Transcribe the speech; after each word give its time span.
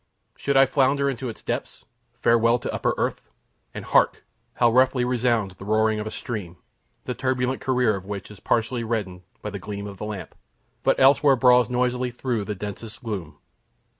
Should 0.35 0.57
I 0.57 0.65
flounder 0.65 1.11
into 1.11 1.29
its 1.29 1.43
depths, 1.43 1.85
farewell 2.19 2.57
to 2.57 2.73
upper 2.73 2.95
earth! 2.97 3.21
And 3.71 3.85
hark! 3.85 4.23
how 4.55 4.71
roughly 4.71 5.05
resounds 5.05 5.53
the 5.55 5.63
roaring 5.63 5.99
of 5.99 6.07
a 6.07 6.09
stream, 6.09 6.57
the 7.05 7.13
turbulent 7.13 7.61
career 7.61 7.95
of 7.95 8.05
which 8.07 8.31
is 8.31 8.39
partially 8.39 8.83
reddened 8.83 9.21
by 9.43 9.51
the 9.51 9.59
gleam 9.59 9.85
of 9.85 9.99
the 9.99 10.05
lamp, 10.05 10.33
but 10.81 10.99
elsewhere 10.99 11.35
brawls 11.35 11.69
noisily 11.69 12.09
through 12.09 12.45
the 12.45 12.55
densest 12.55 13.03
gloom. 13.03 13.37